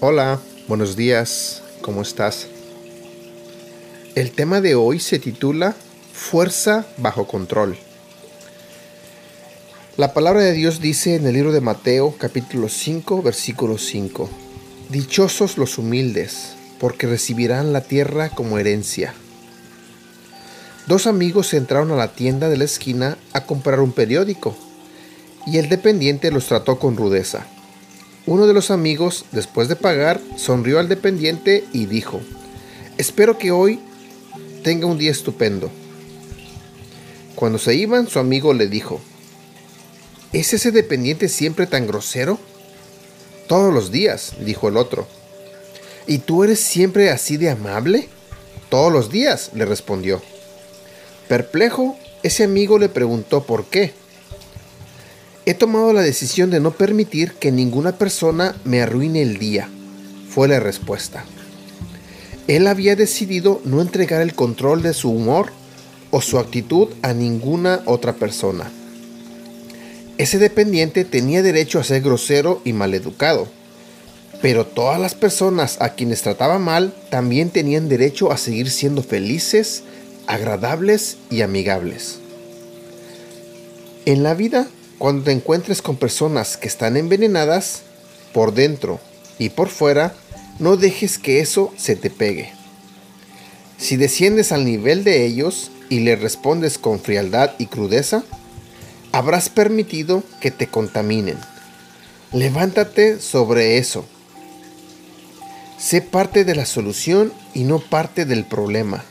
Hola, 0.00 0.38
buenos 0.68 0.94
días, 0.94 1.60
¿cómo 1.82 2.02
estás? 2.02 2.46
El 4.14 4.30
tema 4.30 4.60
de 4.60 4.76
hoy 4.76 5.00
se 5.00 5.18
titula 5.18 5.74
Fuerza 6.12 6.86
bajo 6.98 7.26
control. 7.26 7.76
La 9.96 10.14
palabra 10.14 10.42
de 10.42 10.52
Dios 10.52 10.80
dice 10.80 11.16
en 11.16 11.26
el 11.26 11.34
libro 11.34 11.50
de 11.50 11.60
Mateo 11.60 12.14
capítulo 12.16 12.68
5 12.68 13.22
versículo 13.22 13.76
5, 13.76 14.30
Dichosos 14.88 15.58
los 15.58 15.78
humildes, 15.78 16.54
porque 16.78 17.08
recibirán 17.08 17.72
la 17.72 17.80
tierra 17.80 18.28
como 18.28 18.60
herencia. 18.60 19.14
Dos 20.86 21.08
amigos 21.08 21.52
entraron 21.54 21.90
a 21.90 21.96
la 21.96 22.12
tienda 22.12 22.48
de 22.48 22.56
la 22.56 22.64
esquina 22.64 23.18
a 23.32 23.46
comprar 23.46 23.80
un 23.80 23.90
periódico 23.90 24.56
y 25.44 25.58
el 25.58 25.68
dependiente 25.68 26.30
los 26.30 26.46
trató 26.46 26.78
con 26.78 26.96
rudeza. 26.96 27.48
Uno 28.28 28.46
de 28.46 28.52
los 28.52 28.70
amigos, 28.70 29.24
después 29.32 29.68
de 29.68 29.74
pagar, 29.74 30.20
sonrió 30.36 30.80
al 30.80 30.86
dependiente 30.86 31.64
y 31.72 31.86
dijo, 31.86 32.20
espero 32.98 33.38
que 33.38 33.52
hoy 33.52 33.80
tenga 34.62 34.84
un 34.84 34.98
día 34.98 35.10
estupendo. 35.10 35.70
Cuando 37.34 37.58
se 37.58 37.74
iban, 37.74 38.06
su 38.06 38.18
amigo 38.18 38.52
le 38.52 38.66
dijo, 38.66 39.00
¿es 40.34 40.52
ese 40.52 40.72
dependiente 40.72 41.30
siempre 41.30 41.66
tan 41.66 41.86
grosero? 41.86 42.38
Todos 43.46 43.72
los 43.72 43.90
días, 43.90 44.34
dijo 44.44 44.68
el 44.68 44.76
otro. 44.76 45.08
¿Y 46.06 46.18
tú 46.18 46.44
eres 46.44 46.60
siempre 46.60 47.08
así 47.08 47.38
de 47.38 47.48
amable? 47.48 48.10
Todos 48.68 48.92
los 48.92 49.10
días, 49.10 49.52
le 49.54 49.64
respondió. 49.64 50.20
Perplejo, 51.28 51.96
ese 52.22 52.44
amigo 52.44 52.78
le 52.78 52.90
preguntó 52.90 53.44
por 53.44 53.64
qué. 53.64 53.94
He 55.48 55.54
tomado 55.54 55.94
la 55.94 56.02
decisión 56.02 56.50
de 56.50 56.60
no 56.60 56.72
permitir 56.72 57.32
que 57.32 57.50
ninguna 57.50 57.92
persona 57.92 58.54
me 58.64 58.82
arruine 58.82 59.22
el 59.22 59.38
día, 59.38 59.66
fue 60.28 60.46
la 60.46 60.60
respuesta. 60.60 61.24
Él 62.48 62.66
había 62.66 62.96
decidido 62.96 63.62
no 63.64 63.80
entregar 63.80 64.20
el 64.20 64.34
control 64.34 64.82
de 64.82 64.92
su 64.92 65.08
humor 65.10 65.50
o 66.10 66.20
su 66.20 66.38
actitud 66.38 66.88
a 67.00 67.14
ninguna 67.14 67.80
otra 67.86 68.12
persona. 68.12 68.70
Ese 70.18 70.38
dependiente 70.38 71.06
tenía 71.06 71.42
derecho 71.42 71.78
a 71.78 71.84
ser 71.84 72.02
grosero 72.02 72.60
y 72.66 72.74
maleducado, 72.74 73.48
pero 74.42 74.66
todas 74.66 75.00
las 75.00 75.14
personas 75.14 75.78
a 75.80 75.94
quienes 75.94 76.20
trataba 76.20 76.58
mal 76.58 76.92
también 77.08 77.48
tenían 77.48 77.88
derecho 77.88 78.32
a 78.32 78.36
seguir 78.36 78.68
siendo 78.70 79.02
felices, 79.02 79.82
agradables 80.26 81.16
y 81.30 81.40
amigables. 81.40 82.18
En 84.04 84.22
la 84.22 84.34
vida 84.34 84.68
cuando 84.98 85.24
te 85.24 85.32
encuentres 85.32 85.80
con 85.80 85.96
personas 85.96 86.56
que 86.56 86.68
están 86.68 86.96
envenenadas, 86.96 87.82
por 88.32 88.52
dentro 88.52 89.00
y 89.38 89.50
por 89.50 89.68
fuera, 89.68 90.14
no 90.58 90.76
dejes 90.76 91.18
que 91.18 91.40
eso 91.40 91.72
se 91.76 91.96
te 91.96 92.10
pegue. 92.10 92.52
Si 93.78 93.96
desciendes 93.96 94.50
al 94.50 94.64
nivel 94.64 95.04
de 95.04 95.24
ellos 95.24 95.70
y 95.88 96.00
le 96.00 96.16
respondes 96.16 96.78
con 96.78 96.98
frialdad 96.98 97.52
y 97.58 97.66
crudeza, 97.66 98.24
habrás 99.12 99.48
permitido 99.48 100.24
que 100.40 100.50
te 100.50 100.66
contaminen. 100.66 101.38
Levántate 102.32 103.20
sobre 103.20 103.78
eso. 103.78 104.04
Sé 105.78 106.02
parte 106.02 106.44
de 106.44 106.56
la 106.56 106.66
solución 106.66 107.32
y 107.54 107.62
no 107.62 107.78
parte 107.78 108.24
del 108.24 108.44
problema. 108.44 109.04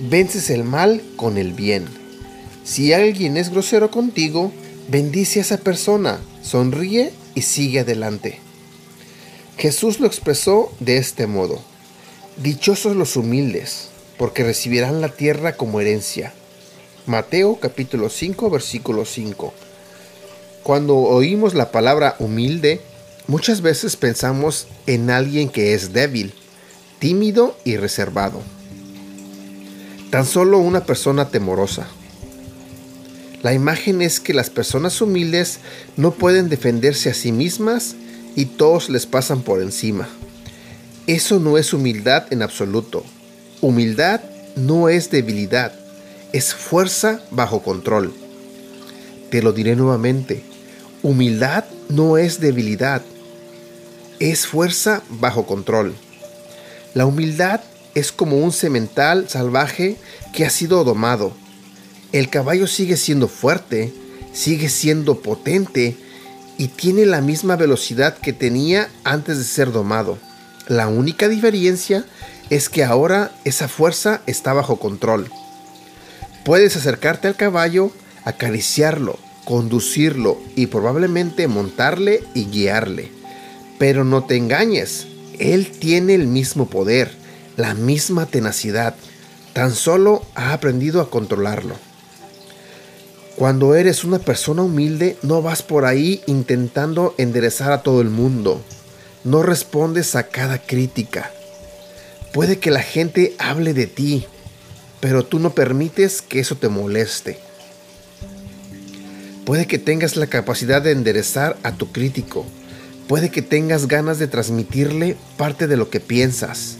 Vences 0.00 0.48
el 0.48 0.64
mal 0.64 1.02
con 1.16 1.36
el 1.36 1.52
bien. 1.52 1.86
Si 2.64 2.94
alguien 2.94 3.36
es 3.36 3.50
grosero 3.50 3.90
contigo, 3.90 4.50
Bendice 4.88 5.40
a 5.40 5.42
esa 5.42 5.58
persona, 5.58 6.18
sonríe 6.40 7.12
y 7.34 7.42
sigue 7.42 7.80
adelante. 7.80 8.38
Jesús 9.58 10.00
lo 10.00 10.06
expresó 10.06 10.72
de 10.80 10.96
este 10.96 11.26
modo. 11.26 11.60
Dichosos 12.42 12.96
los 12.96 13.14
humildes, 13.16 13.88
porque 14.16 14.44
recibirán 14.44 15.02
la 15.02 15.10
tierra 15.10 15.58
como 15.58 15.82
herencia. 15.82 16.32
Mateo 17.04 17.60
capítulo 17.60 18.08
5 18.08 18.48
versículo 18.48 19.04
5. 19.04 19.52
Cuando 20.62 20.96
oímos 20.96 21.52
la 21.52 21.70
palabra 21.70 22.16
humilde, 22.18 22.80
muchas 23.26 23.60
veces 23.60 23.94
pensamos 23.96 24.68
en 24.86 25.10
alguien 25.10 25.50
que 25.50 25.74
es 25.74 25.92
débil, 25.92 26.32
tímido 26.98 27.54
y 27.62 27.76
reservado. 27.76 28.40
Tan 30.10 30.24
solo 30.24 30.56
una 30.60 30.86
persona 30.86 31.28
temorosa. 31.28 31.88
La 33.42 33.54
imagen 33.54 34.02
es 34.02 34.18
que 34.18 34.34
las 34.34 34.50
personas 34.50 35.00
humildes 35.00 35.60
no 35.96 36.10
pueden 36.10 36.48
defenderse 36.48 37.08
a 37.08 37.14
sí 37.14 37.30
mismas 37.30 37.94
y 38.34 38.46
todos 38.46 38.90
les 38.90 39.06
pasan 39.06 39.42
por 39.42 39.62
encima. 39.62 40.08
Eso 41.06 41.38
no 41.38 41.56
es 41.56 41.72
humildad 41.72 42.26
en 42.30 42.42
absoluto. 42.42 43.04
Humildad 43.60 44.20
no 44.56 44.88
es 44.88 45.10
debilidad, 45.10 45.72
es 46.32 46.52
fuerza 46.52 47.20
bajo 47.30 47.62
control. 47.62 48.12
Te 49.30 49.40
lo 49.40 49.52
diré 49.52 49.76
nuevamente. 49.76 50.42
Humildad 51.02 51.64
no 51.88 52.18
es 52.18 52.40
debilidad, 52.40 53.02
es 54.18 54.48
fuerza 54.48 55.02
bajo 55.10 55.46
control. 55.46 55.94
La 56.94 57.06
humildad 57.06 57.60
es 57.94 58.10
como 58.10 58.38
un 58.38 58.50
semental 58.50 59.28
salvaje 59.28 59.96
que 60.34 60.44
ha 60.44 60.50
sido 60.50 60.82
domado 60.82 61.32
el 62.12 62.30
caballo 62.30 62.66
sigue 62.66 62.96
siendo 62.96 63.28
fuerte, 63.28 63.92
sigue 64.32 64.68
siendo 64.68 65.20
potente 65.20 65.96
y 66.56 66.68
tiene 66.68 67.06
la 67.06 67.20
misma 67.20 67.56
velocidad 67.56 68.16
que 68.16 68.32
tenía 68.32 68.88
antes 69.04 69.38
de 69.38 69.44
ser 69.44 69.72
domado. 69.72 70.18
La 70.66 70.88
única 70.88 71.28
diferencia 71.28 72.04
es 72.50 72.68
que 72.68 72.84
ahora 72.84 73.30
esa 73.44 73.68
fuerza 73.68 74.22
está 74.26 74.52
bajo 74.52 74.78
control. 74.78 75.30
Puedes 76.44 76.76
acercarte 76.76 77.28
al 77.28 77.36
caballo, 77.36 77.92
acariciarlo, 78.24 79.18
conducirlo 79.44 80.38
y 80.56 80.66
probablemente 80.66 81.46
montarle 81.46 82.22
y 82.34 82.46
guiarle. 82.46 83.10
Pero 83.78 84.04
no 84.04 84.24
te 84.24 84.36
engañes, 84.36 85.06
él 85.38 85.70
tiene 85.70 86.14
el 86.14 86.26
mismo 86.26 86.68
poder, 86.68 87.12
la 87.56 87.74
misma 87.74 88.26
tenacidad. 88.26 88.94
Tan 89.52 89.74
solo 89.74 90.22
ha 90.34 90.52
aprendido 90.52 91.00
a 91.00 91.10
controlarlo. 91.10 91.87
Cuando 93.38 93.76
eres 93.76 94.02
una 94.02 94.18
persona 94.18 94.62
humilde, 94.62 95.16
no 95.22 95.42
vas 95.42 95.62
por 95.62 95.84
ahí 95.84 96.22
intentando 96.26 97.14
enderezar 97.18 97.70
a 97.70 97.84
todo 97.84 98.00
el 98.00 98.10
mundo. 98.10 98.60
No 99.22 99.44
respondes 99.44 100.16
a 100.16 100.24
cada 100.24 100.58
crítica. 100.58 101.30
Puede 102.32 102.58
que 102.58 102.72
la 102.72 102.82
gente 102.82 103.36
hable 103.38 103.74
de 103.74 103.86
ti, 103.86 104.26
pero 104.98 105.24
tú 105.24 105.38
no 105.38 105.50
permites 105.50 106.20
que 106.20 106.40
eso 106.40 106.56
te 106.56 106.68
moleste. 106.68 107.38
Puede 109.44 109.68
que 109.68 109.78
tengas 109.78 110.16
la 110.16 110.26
capacidad 110.26 110.82
de 110.82 110.90
enderezar 110.90 111.58
a 111.62 111.70
tu 111.70 111.92
crítico. 111.92 112.44
Puede 113.06 113.30
que 113.30 113.42
tengas 113.42 113.86
ganas 113.86 114.18
de 114.18 114.26
transmitirle 114.26 115.16
parte 115.36 115.68
de 115.68 115.76
lo 115.76 115.90
que 115.90 116.00
piensas. 116.00 116.78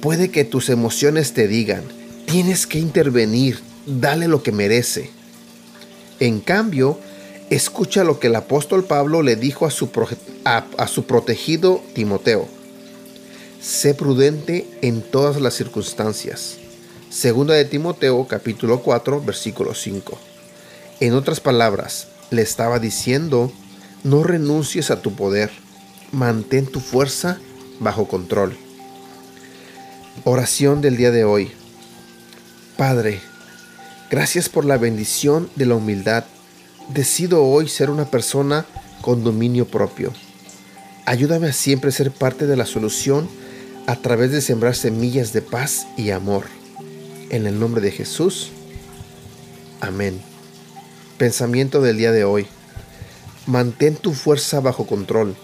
Puede 0.00 0.30
que 0.30 0.46
tus 0.46 0.70
emociones 0.70 1.34
te 1.34 1.48
digan, 1.48 1.82
tienes 2.24 2.66
que 2.66 2.78
intervenir, 2.78 3.60
dale 3.84 4.26
lo 4.26 4.42
que 4.42 4.52
merece. 4.52 5.10
En 6.22 6.38
cambio, 6.38 7.00
escucha 7.50 8.04
lo 8.04 8.20
que 8.20 8.28
el 8.28 8.36
apóstol 8.36 8.84
Pablo 8.84 9.22
le 9.22 9.34
dijo 9.34 9.66
a 9.66 9.72
su, 9.72 9.90
protegido 11.04 11.82
Timoteo. 11.96 12.46
Sé 13.60 13.92
prudente 13.94 14.68
en 14.82 15.02
todas 15.02 15.40
las 15.40 15.54
circunstancias. 15.54 16.58
Segunda 17.10 17.54
de 17.54 17.64
Timoteo 17.64 18.24
capítulo 18.28 18.82
4 18.82 19.20
versículo 19.20 19.74
5. 19.74 20.16
En 21.00 21.14
otras 21.14 21.40
palabras, 21.40 22.06
le 22.30 22.42
estaba 22.42 22.78
diciendo, 22.78 23.50
no 24.04 24.22
renuncies 24.22 24.92
a 24.92 25.02
tu 25.02 25.16
poder, 25.16 25.50
mantén 26.12 26.66
tu 26.66 26.78
fuerza 26.78 27.40
bajo 27.80 28.06
control. 28.06 28.56
Oración 30.22 30.82
del 30.82 30.96
día 30.96 31.10
de 31.10 31.24
hoy. 31.24 31.50
Padre, 32.76 33.20
Gracias 34.12 34.50
por 34.50 34.66
la 34.66 34.76
bendición 34.76 35.48
de 35.56 35.64
la 35.64 35.74
humildad. 35.74 36.24
Decido 36.90 37.46
hoy 37.46 37.66
ser 37.66 37.88
una 37.88 38.10
persona 38.10 38.66
con 39.00 39.24
dominio 39.24 39.66
propio. 39.66 40.12
Ayúdame 41.06 41.48
a 41.48 41.54
siempre 41.54 41.92
ser 41.92 42.10
parte 42.10 42.46
de 42.46 42.54
la 42.58 42.66
solución 42.66 43.26
a 43.86 43.96
través 43.96 44.30
de 44.30 44.42
sembrar 44.42 44.76
semillas 44.76 45.32
de 45.32 45.40
paz 45.40 45.86
y 45.96 46.10
amor. 46.10 46.44
En 47.30 47.46
el 47.46 47.58
nombre 47.58 47.80
de 47.80 47.90
Jesús. 47.90 48.50
Amén. 49.80 50.20
Pensamiento 51.16 51.80
del 51.80 51.96
día 51.96 52.12
de 52.12 52.24
hoy. 52.24 52.46
Mantén 53.46 53.96
tu 53.96 54.12
fuerza 54.12 54.60
bajo 54.60 54.86
control. 54.86 55.36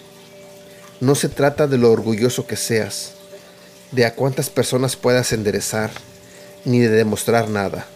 No 1.00 1.14
se 1.14 1.30
trata 1.30 1.68
de 1.68 1.78
lo 1.78 1.90
orgulloso 1.90 2.46
que 2.46 2.56
seas, 2.56 3.14
de 3.92 4.04
a 4.04 4.14
cuántas 4.14 4.50
personas 4.50 4.94
puedas 4.94 5.32
enderezar, 5.32 5.90
ni 6.66 6.80
de 6.80 6.90
demostrar 6.90 7.48
nada. 7.48 7.86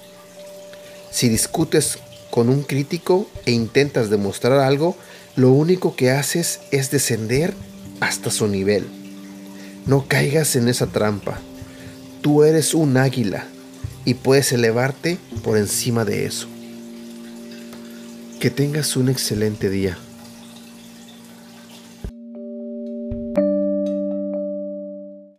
Si 1.13 1.29
discutes 1.29 1.99
con 2.31 2.49
un 2.49 2.63
crítico 2.63 3.29
e 3.45 3.53
intentas 3.53 4.09
demostrar 4.09 4.59
algo, 4.61 4.97
lo 5.37 5.53
único 5.53 5.95
que 5.95 6.11
haces 6.11 6.61
es 6.71 6.91
descender 6.91 7.53
hasta 8.01 8.31
su 8.31 8.49
nivel. 8.49 8.87
No 9.87 10.07
caigas 10.09 10.57
en 10.57 10.69
esa 10.69 10.87
trampa. 10.87 11.39
Tú 12.23 12.45
eres 12.45 12.73
un 12.73 12.97
águila 12.97 13.45
y 14.05 14.15
puedes 14.15 14.53
elevarte 14.53 15.19
por 15.45 15.59
encima 15.59 16.05
de 16.05 16.25
eso. 16.25 16.49
Que 18.41 18.51
tengas 18.51 18.97
un 18.97 19.11
excelente 19.11 19.69
día. 19.69 19.99